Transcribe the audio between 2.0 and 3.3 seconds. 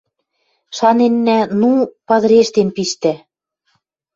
падырештен пиштӓ.